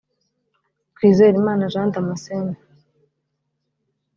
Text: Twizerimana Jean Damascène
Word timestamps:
Twizerimana 0.95 1.71
Jean 1.73 1.89
Damascène 1.93 2.51